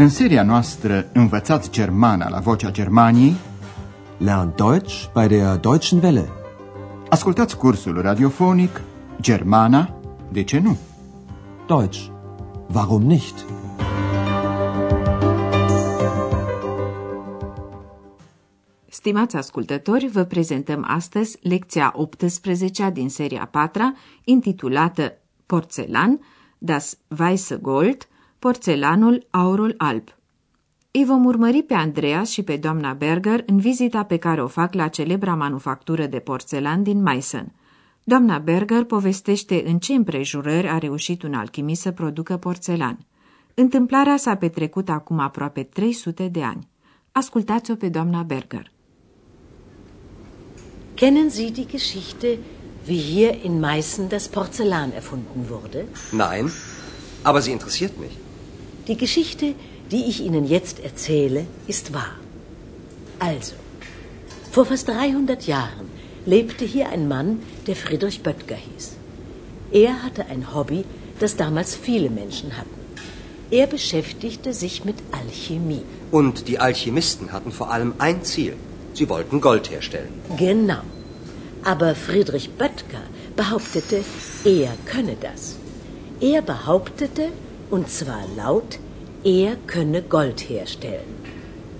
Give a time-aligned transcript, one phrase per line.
[0.00, 3.34] În seria noastră Învățați Germana la Vocea Germaniei
[4.18, 6.28] Lern Deutsch bei der Deutschen Welle.
[7.08, 8.80] Ascultați cursul radiofonic
[9.20, 10.00] Germana,
[10.32, 10.78] de ce nu?
[11.66, 12.06] Deutsch.
[12.72, 13.44] Warum nicht?
[18.88, 25.12] Stimați ascultători, vă prezentăm astăzi lecția 18 din seria 4, intitulată
[25.46, 26.20] Porțelan,
[26.58, 30.08] das Weiße Gold, porțelanul aurul alb.
[30.90, 34.74] Îi vom urmări pe Andreas și pe doamna Berger în vizita pe care o fac
[34.74, 37.52] la celebra manufactură de porțelan din Meissen.
[38.04, 42.98] Doamna Berger povestește în ce împrejurări a reușit un alchimist să producă porțelan.
[43.54, 46.68] Întâmplarea s-a petrecut acum aproape 300 de ani.
[47.12, 48.70] Ascultați-o pe doamna Berger.
[50.94, 52.38] Kennen Sie die Geschichte,
[52.88, 55.84] wie hier in Meißen das Porzellan erfunden wurde?
[56.12, 56.50] Nein,
[57.22, 58.27] aber sie interessiert mich.
[58.88, 59.54] Die Geschichte,
[59.90, 62.16] die ich Ihnen jetzt erzähle, ist wahr.
[63.18, 63.54] Also,
[64.50, 65.90] vor fast 300 Jahren
[66.24, 68.92] lebte hier ein Mann, der Friedrich Böttger hieß.
[69.72, 70.84] Er hatte ein Hobby,
[71.20, 72.78] das damals viele Menschen hatten.
[73.50, 75.82] Er beschäftigte sich mit Alchemie.
[76.10, 78.54] Und die Alchemisten hatten vor allem ein Ziel.
[78.94, 80.08] Sie wollten Gold herstellen.
[80.38, 80.80] Genau.
[81.62, 83.02] Aber Friedrich Böttger
[83.36, 84.02] behauptete,
[84.44, 85.56] er könne das.
[86.20, 87.28] Er behauptete,
[87.70, 88.78] und zwar laut,
[89.24, 91.14] er könne Gold herstellen.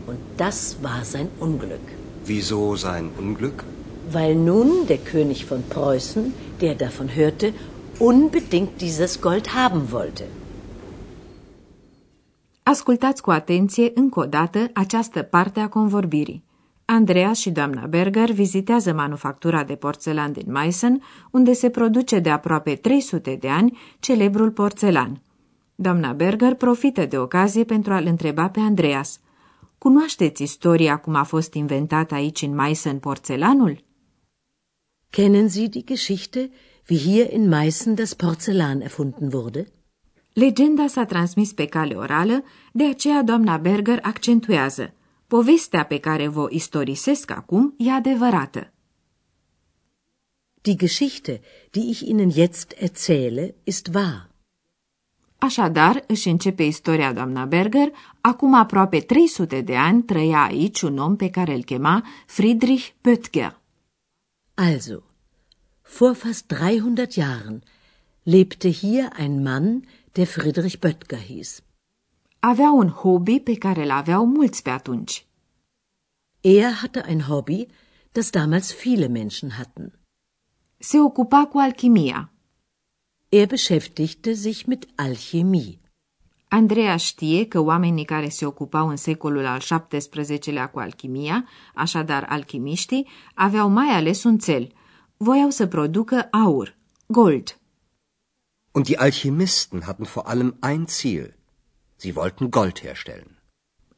[0.06, 1.86] Und das war sein Unglück.
[2.24, 3.64] Wieso sein Unglück?
[4.12, 7.52] Weil nun der König von Preußen, der davon hörte,
[7.98, 10.24] unbedingt dieses Gold haben wollte.
[12.62, 16.44] Ascultați cu atenție încă o dată această parte a convorbirii.
[16.84, 22.74] Andreas și doamna Berger vizitează manufactura de porțelan din Meissen, unde se produce de aproape
[22.74, 25.22] 300 de ani celebrul porțelan.
[25.80, 29.20] Doamna Berger profită de ocazie pentru a-l întreba pe Andreas.
[29.78, 33.84] Cunoașteți istoria cum a fost inventat aici în Meissen porțelanul?
[35.10, 36.50] Kennen Sie die Geschichte,
[36.88, 39.66] wie hier in Meißen das Porzellan erfunden wurde?
[40.32, 44.94] Legenda s-a transmis pe cale orală, de aceea doamna Berger accentuează.
[45.26, 48.72] Povestea pe care vă istorisesc acum e adevărată.
[50.60, 54.27] Die Geschichte, die ich Ihnen jetzt erzähle, ist wahr.
[55.38, 61.16] Așadar, își începe istoria doamna Berger, acum aproape 300 de ani trăia aici un om
[61.16, 63.60] pe care îl chema Friedrich Böttger.
[64.54, 65.02] Also,
[65.98, 67.62] vor fast 300 Jahren
[68.22, 71.62] lebte hier ein Mann, der Friedrich Böttger hieß.
[72.38, 75.26] Avea un hobby pe care îl aveau mulți pe atunci.
[76.40, 77.66] Er hatte ein Hobby,
[78.12, 79.98] das damals viele Menschen hatten.
[80.78, 82.32] Se ocupa cu alchimia.
[83.30, 85.78] Er beschäftigte sich mit Alchemie.
[86.48, 93.08] Andreea știe că oamenii care se ocupau în secolul al XVII-lea cu alchimia, așadar alchimiștii,
[93.34, 94.72] aveau mai ales un cel.
[95.16, 97.58] Voiau să producă aur, gold.
[98.70, 101.34] Und die Alchemisten hatten vor allem ein Ziel.
[101.96, 103.42] Sie wollten Gold herstellen.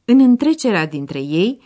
[0.05, 1.63] În întrecerea dintre ei,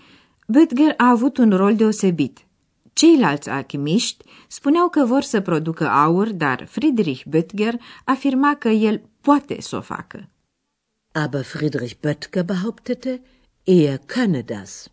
[0.47, 2.47] Böttger a avut un rol deosebit.
[2.95, 7.75] Ceilalți alchimiști spuneau că vor să producă aur, dar Friedrich Böttger
[8.05, 10.29] afirma că el poate să o facă.
[11.13, 13.23] Aber Friedrich Böttger behauptete,
[13.65, 14.89] er könne das.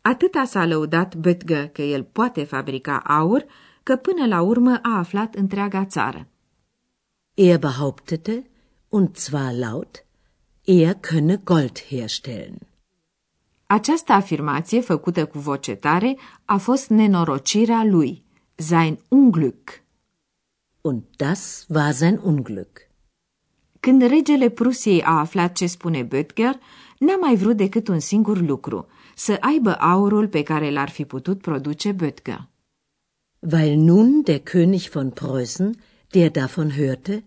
[0.00, 3.44] Atâta s-a lăudat Böttger că el poate fabrica aur,
[3.82, 6.28] că până la urmă a aflat întreaga țară.
[7.34, 8.50] Er behauptete,
[8.88, 10.04] und zwar laut,
[10.64, 12.58] er könne Gold herstellen.
[13.66, 19.82] Această afirmație, făcută cu voce tare, a fost nenorocirea lui, sein Unglück.
[20.80, 22.90] Und das war sein Unglück.
[23.80, 26.58] Când regele Prusiei a aflat ce spune Böttger,
[26.98, 31.40] n-a mai vrut decât un singur lucru, să aibă aurul pe care l-ar fi putut
[31.40, 32.48] produce Böttger.
[33.52, 35.74] Weil nun der König von Preußen,
[36.10, 37.24] der davon hörte,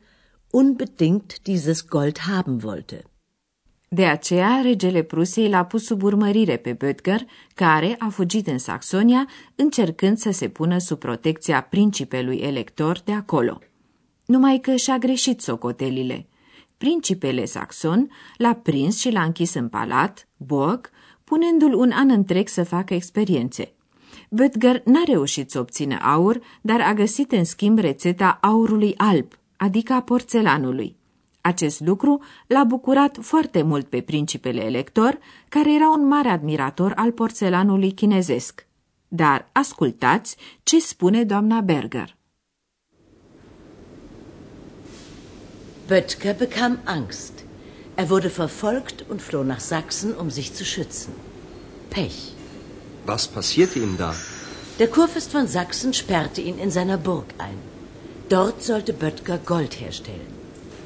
[0.52, 3.04] unbedingt dieses Gold haben wollte.
[3.92, 7.20] De aceea, regele Prusiei l-a pus sub urmărire pe Böttger,
[7.56, 13.60] care a fugit în Saxonia, încercând să se pună sub protecția principelui elector de acolo.
[14.26, 16.28] Numai că și-a greșit socotelile.
[16.78, 20.90] Principele saxon l-a prins și l-a închis în palat, Borg,
[21.24, 23.72] punându-l un an întreg să facă experiențe.
[24.30, 29.94] Böttger n-a reușit să obțină aur, dar a găsit în schimb rețeta aurului alb, adică
[29.94, 30.99] a porțelanului.
[31.50, 35.20] Acest lucru l-a bucurat foarte mult pe principele elector,
[35.50, 38.66] care era un mare admirator al porțelanului chinezesc.
[39.08, 42.16] Dar ascultați ce spune doamna Berger.
[45.88, 47.34] Böttger bekam Angst.
[47.96, 51.12] Er wurde verfolgt und floh nach Sachsen, um sich zu schützen.
[51.88, 52.20] Pech.
[53.06, 54.12] Was passierte ihm da?
[54.78, 57.60] Der Kurfürst von Sachsen sperrte ihn in seiner Burg ein.
[58.28, 60.39] Dort sollte Böttger Gold herstellen.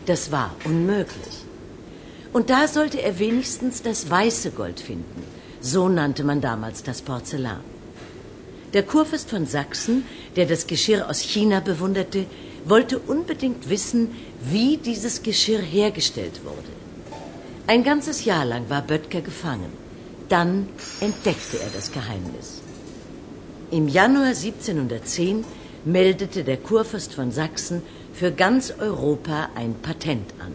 [0.05, 1.45] Das war unmöglich.
[2.33, 5.23] Und da sollte er wenigstens das weiße Gold finden.
[5.61, 7.61] So nannte man damals das Porzellan.
[8.73, 10.03] Der Kurfürst von Sachsen,
[10.35, 12.25] der das Geschirr aus China bewunderte,
[12.65, 14.09] wollte unbedingt wissen,
[14.41, 16.73] wie dieses Geschirr hergestellt wurde.
[17.67, 19.71] Ein ganzes Jahr lang war Böttger gefangen.
[20.27, 20.67] Dann
[20.99, 22.61] entdeckte er das Geheimnis.
[23.71, 25.45] Im Januar 1710
[25.85, 27.83] meldete der Kurfürst von Sachsen
[28.13, 30.53] für ganz Europa ein Patent an.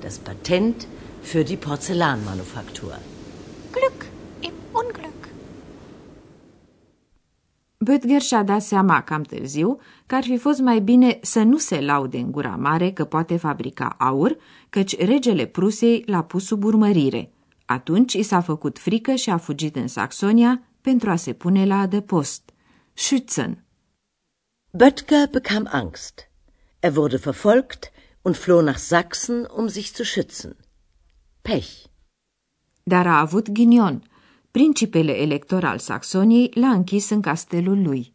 [0.00, 0.86] Das Patent
[1.22, 2.94] für die Porzellanmanufaktur.
[3.72, 3.98] Glück
[4.40, 5.28] im Unglück.
[7.78, 11.80] Böttger și-a dat seama cam târziu că ar fi fost mai bine să nu se
[11.80, 14.36] laude în gura mare că poate fabrica aur,
[14.68, 17.32] căci regele Prusei l-a pus sub urmărire.
[17.64, 21.78] Atunci i s-a făcut frică și a fugit în Saxonia pentru a se pune la
[21.78, 22.50] adăpost.
[22.94, 23.50] Schützen.
[24.70, 26.28] Böttger bekam Angst.
[26.86, 27.82] Er wurde verfolgt
[28.26, 30.50] und floh nach Sachsen, um sich zu schützen.
[31.46, 31.70] Pech.
[32.92, 33.96] Dar a avut ghinion–
[34.54, 38.12] Principele elector al Saxoniei l-a închis în castelul lui.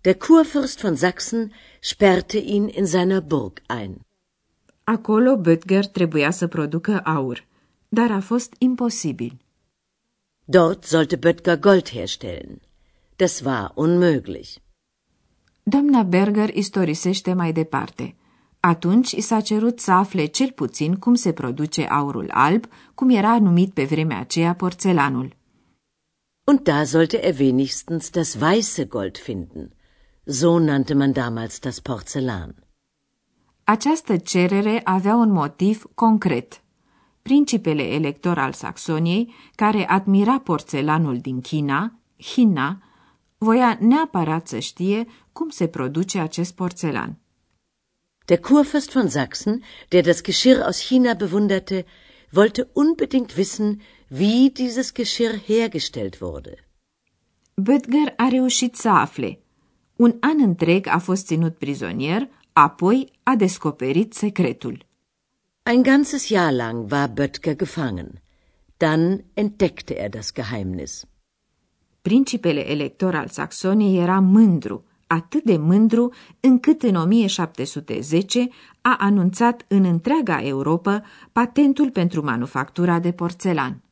[0.00, 4.06] Der Kurfürst von Sachsen sperrte ihn in seiner Burg ein.
[4.84, 7.46] Acolo Böttger trebuia să producă aur,
[7.88, 9.38] dar a fost imposibil.
[10.44, 12.60] Dort sollte Böttger Gold herstellen.
[13.16, 14.56] Das war unmöglich.
[15.70, 18.14] Doamna Berger istorisește mai departe–
[18.60, 22.64] atunci i s-a cerut să afle cel puțin cum se produce aurul alb,
[22.94, 25.36] cum era numit pe vremea aceea porțelanul.
[26.44, 29.72] Und da sollte er wenigstens das weiße Gold finden.
[30.24, 32.54] So nannte man damals das Porzellan.
[33.64, 36.62] Această cerere avea un motiv concret.
[37.22, 42.80] Principele elector al Saxoniei, care admira porțelanul din China, China,
[43.38, 47.18] voia neapărat să știe cum se produce acest porțelan.
[48.24, 51.84] Der Kurfürst von Sachsen, der das Geschirr aus China bewunderte,
[52.30, 56.54] wollte unbedingt wissen, wie dieses Geschirr hergestellt wurde.
[57.54, 59.40] Böttger a reușit să afle.
[59.96, 64.86] Un an întreg a fost ținut prizonier, apoi a descoperit secretul.
[65.62, 68.22] Ein ganzes Jahr lang war Böttger gefangen.
[68.76, 71.04] Dann entdeckte er das Geheimnis.
[72.06, 78.48] Principele elector al Saxoniei era mândru, atât de mândru încât în 1710
[78.80, 83.82] a anunțat în întreaga Europa patentul pentru manufactura de porțelan.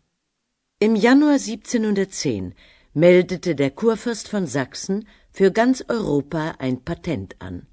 [0.78, 2.54] Im Januar 1710
[2.92, 7.66] meldete der Kurfürst von Sachsen für ganz Europa ein Patent an.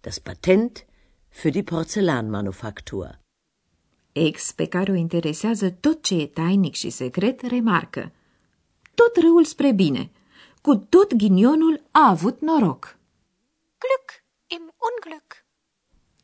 [0.00, 0.84] Das Patent
[1.28, 3.18] für die Porzellanmanufaktur.
[4.12, 8.12] Ex, pe care o interesează tot ce e tainic și secret, remarcă.
[8.94, 10.10] Tot răul spre bine.
[10.60, 12.98] Cu tot ghinionul a avut noroc.
[13.78, 15.46] Glück im Unglück.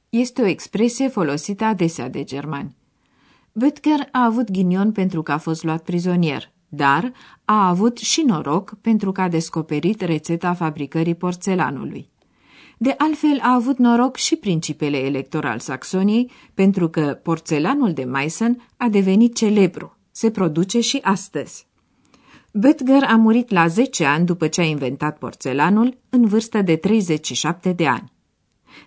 [0.08, 2.76] Este o expresie folosită adesea de germani.
[3.52, 7.12] Böttger a avut ghinion pentru că a fost luat prizonier, dar
[7.44, 12.10] a avut și noroc pentru că a descoperit rețeta fabricării porțelanului.
[12.78, 18.68] De altfel, a avut noroc și principele elector al Saxoniei, pentru că porțelanul de Meissen
[18.76, 19.96] a devenit celebru.
[20.10, 21.69] Se produce și astăzi.
[22.52, 27.72] Böttger a murit la 10 ani după ce a inventat porțelanul, în vârstă de 37
[27.72, 28.12] de ani.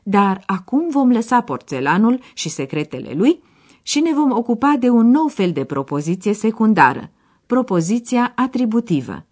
[0.03, 3.41] Dar acum vom lăsa porțelanul și secretele lui
[3.81, 7.09] și ne vom ocupa de un nou fel de propoziție secundară,
[7.45, 9.25] propoziția atributivă.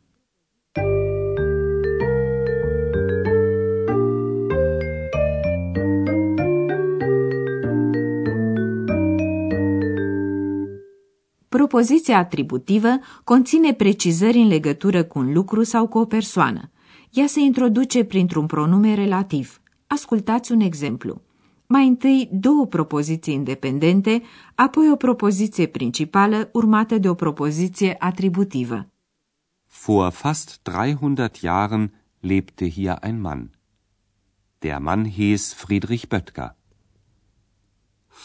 [11.57, 16.71] Propoziția atributivă conține precizări în legătură cu un lucru sau cu o persoană.
[17.09, 19.61] Ea se introduce printr-un pronume relativ.
[19.87, 21.21] Ascultați un exemplu.
[21.67, 24.21] Mai întâi două propoziții independente,
[24.55, 28.87] apoi o propoziție principală urmată de o propoziție atributivă.
[29.85, 33.51] Vor fast 300 Jahren lebte hier ein Mann.
[34.59, 36.55] Der Mann hieß Friedrich Böttger.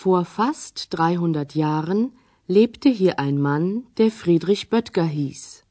[0.03, 2.13] Vor fast 300 Jahren
[2.47, 5.65] lebte hier ein Mann, der Friedrich Böttger hieß.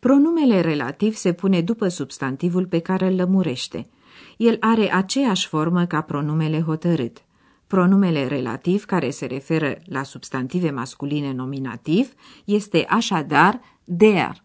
[0.00, 3.88] Pronumele relativ se pune după substantivul pe care îl lămurește.
[4.36, 7.24] El are aceeași formă ca pronumele hotărât.
[7.66, 12.12] Pronumele relativ, care se referă la substantive masculine nominativ,
[12.44, 14.44] este așadar der.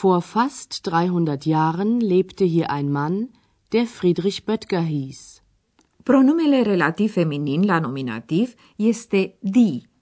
[0.00, 3.30] Vor fast 300 Jahren lebte hier ein Mann,
[3.68, 5.42] der Friedrich Böttger hieß.
[6.02, 9.94] Pronumele relativ feminin la nominativ este die.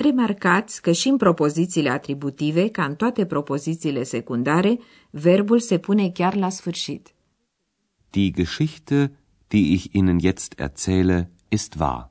[0.00, 4.78] Remarcați că și în propozițiile atributive, ca în toate propozițiile secundare,
[5.10, 7.14] verbul se pune chiar la sfârșit.
[8.10, 9.12] Die Geschichte,
[9.48, 12.10] die ich Ihnen jetzt erzähle, ist wahr.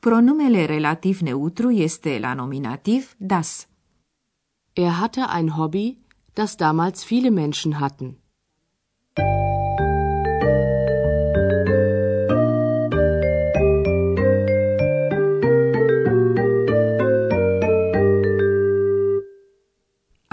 [0.00, 3.68] Pronumele relativ neutru este la nominativ das.
[4.72, 5.98] Er hatte ein Hobby,
[6.32, 8.16] das damals viele Menschen hatten.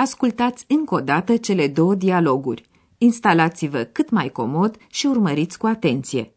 [0.03, 2.69] Ascultați încă o dată cele două dialoguri.
[2.98, 6.33] Instalați-vă cât mai comod și urmăriți cu atenție.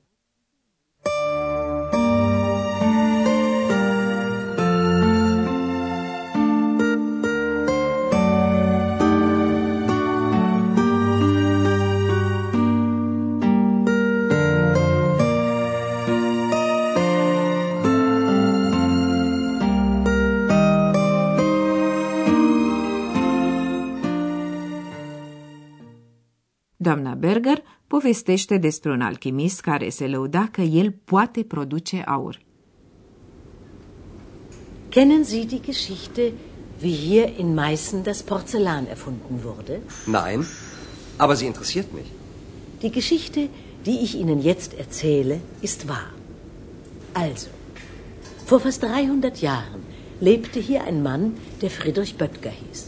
[27.26, 32.38] Berger povestește despre un alchimist care se lăuda că el poate produce aur.
[34.88, 36.32] Kennen Sie die Geschichte,
[36.82, 39.74] wie hier in Meißen das Porzellan erfunden wurde?
[40.06, 40.40] Nein,
[41.16, 42.08] aber sie interessiert mich.
[42.82, 43.40] Die Geschichte,
[43.86, 46.10] die ich Ihnen jetzt erzähle, ist wahr.
[47.12, 47.50] Also,
[48.48, 49.82] vor fast 300 Jahren
[50.20, 51.24] lebte hier ein Mann,
[51.60, 52.80] der Friedrich Böttger hieß.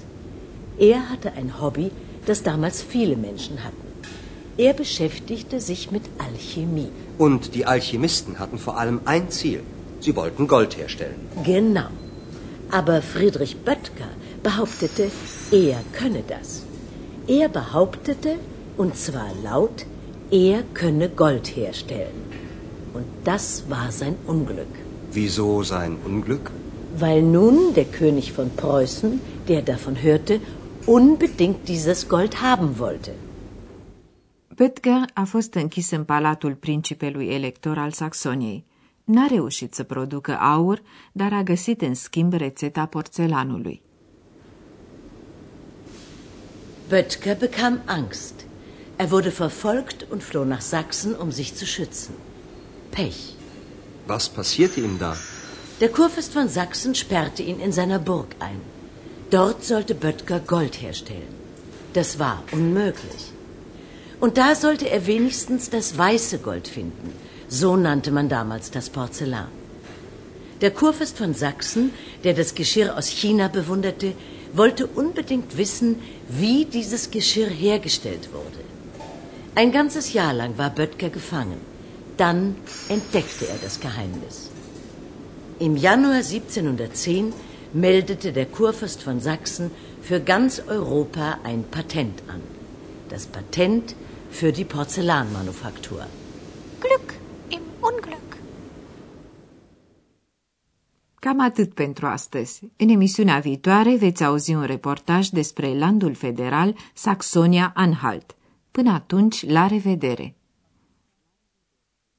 [0.90, 1.90] Er hatte ein Hobby,
[2.28, 3.87] das damals viele Menschen hatten.
[4.58, 6.90] Er beschäftigte sich mit Alchemie.
[7.16, 9.60] Und die Alchemisten hatten vor allem ein Ziel.
[10.00, 11.20] Sie wollten Gold herstellen.
[11.44, 11.90] Genau.
[12.68, 14.10] Aber Friedrich Böttger
[14.42, 15.12] behauptete,
[15.52, 16.62] er könne das.
[17.28, 18.34] Er behauptete,
[18.76, 19.86] und zwar laut,
[20.32, 22.18] er könne Gold herstellen.
[22.94, 24.74] Und das war sein Unglück.
[25.12, 26.50] Wieso sein Unglück?
[26.98, 30.40] Weil nun der König von Preußen, der davon hörte,
[30.84, 33.12] unbedingt dieses Gold haben wollte.
[34.58, 38.64] Pöttger a fost închis în palatul principelui elector al Saxoniei.
[39.04, 43.82] N-a reușit să producă aur, dar a găsit în schimb rețeta porțelanului.
[46.88, 48.34] Böttger bekam Angst.
[48.96, 52.14] Er wurde verfolgt und floh nach Sachsen, um sich zu schützen.
[52.88, 53.18] Pech.
[54.06, 55.14] Was passierte ihm da?
[55.78, 58.60] Der Kurfürst von Sachsen sperrte ihn in seiner Burg ein.
[59.30, 61.34] Dort sollte Böttger Gold herstellen.
[61.92, 63.37] Das war unmöglich.
[64.20, 67.12] Und da sollte er wenigstens das weiße Gold finden.
[67.48, 69.48] So nannte man damals das Porzellan.
[70.60, 71.92] Der Kurfürst von Sachsen,
[72.24, 74.14] der das Geschirr aus China bewunderte,
[74.52, 78.64] wollte unbedingt wissen, wie dieses Geschirr hergestellt wurde.
[79.54, 81.60] Ein ganzes Jahr lang war Böttger gefangen.
[82.16, 82.56] Dann
[82.88, 84.50] entdeckte er das Geheimnis.
[85.60, 87.32] Im Januar 1710
[87.72, 89.70] meldete der Kurfürst von Sachsen
[90.02, 92.40] für ganz Europa ein Patent an.
[93.08, 93.94] Das Patent
[94.30, 96.06] für die Porzellanmanufaktur.
[96.80, 97.14] Glück
[97.48, 98.36] im Unglück.
[101.14, 102.70] Cam atât pentru astăzi.
[102.76, 108.36] În emisiunea viitoare veți auzi un reportaj despre landul federal Saxonia-Anhalt.
[108.70, 110.36] Până atunci, la revedere!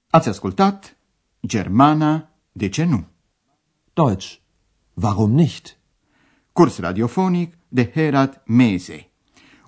[0.09, 0.97] Ați ascultat
[1.47, 3.05] Germana, de ce nu?
[3.93, 4.35] Deutsch.
[4.93, 5.77] Warum nicht?
[6.51, 9.08] Curs radiofonic de Herat Mese.